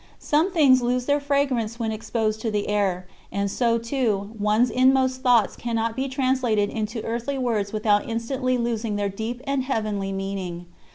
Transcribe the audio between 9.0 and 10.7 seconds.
deep and heavenly meaning.